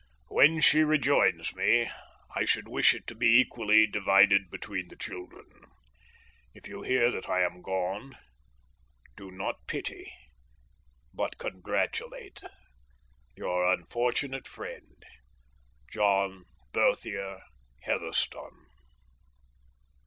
When 0.29 0.61
she 0.61 0.81
rejoins 0.83 1.53
me 1.53 1.87
I 2.35 2.43
should 2.43 2.67
wish 2.67 2.95
it 2.95 3.05
to 3.05 3.13
be 3.13 3.39
equally 3.39 3.85
divided 3.85 4.49
between 4.49 4.87
the 4.87 4.95
children. 4.95 5.45
If 6.55 6.67
you 6.67 6.81
hear 6.81 7.11
that 7.11 7.29
I 7.29 7.43
am 7.43 7.61
gone, 7.61 8.17
do 9.15 9.29
not 9.29 9.67
pity, 9.67 10.11
but 11.13 11.37
congratulate 11.37 12.41
Your 13.37 13.71
unfortunate 13.71 14.47
friend, 14.47 15.03
JOHN 15.91 16.45
BERTHIER 16.71 17.39
HEATHERSTONE. 17.83 18.65